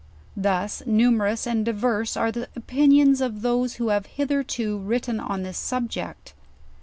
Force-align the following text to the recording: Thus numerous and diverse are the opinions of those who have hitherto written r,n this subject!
Thus 0.35 0.81
numerous 0.87 1.45
and 1.45 1.63
diverse 1.63 2.17
are 2.17 2.31
the 2.31 2.49
opinions 2.55 3.21
of 3.21 3.43
those 3.43 3.75
who 3.75 3.89
have 3.89 4.07
hitherto 4.07 4.79
written 4.79 5.19
r,n 5.19 5.43
this 5.43 5.59
subject! 5.59 6.33